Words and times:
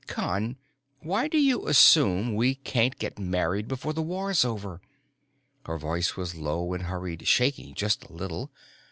"Con, 0.07 0.57
why 1.01 1.27
do 1.27 1.37
we 1.37 1.69
assume 1.69 2.33
we 2.33 2.55
can't 2.55 2.97
get 2.97 3.19
married 3.19 3.67
before 3.67 3.93
the 3.93 4.01
war's 4.01 4.43
over?" 4.43 4.81
Her 5.67 5.77
voice 5.77 6.15
was 6.17 6.33
low 6.33 6.73
and 6.73 6.85
hurried, 6.87 7.27
shaking 7.27 7.75
just 7.75 8.05
a 8.05 8.11
little. 8.11 8.49